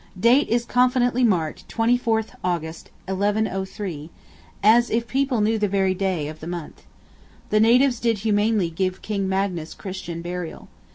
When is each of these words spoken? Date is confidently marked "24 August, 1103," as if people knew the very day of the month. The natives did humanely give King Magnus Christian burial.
Date 0.19 0.47
is 0.49 0.65
confidently 0.65 1.23
marked 1.23 1.69
"24 1.69 2.23
August, 2.43 2.89
1103," 3.05 4.09
as 4.63 4.89
if 4.89 5.07
people 5.07 5.41
knew 5.41 5.59
the 5.59 5.67
very 5.67 5.93
day 5.93 6.27
of 6.27 6.39
the 6.39 6.47
month. 6.47 6.87
The 7.51 7.59
natives 7.59 7.99
did 7.99 8.17
humanely 8.17 8.71
give 8.71 9.03
King 9.03 9.29
Magnus 9.29 9.75
Christian 9.75 10.23
burial. 10.23 10.69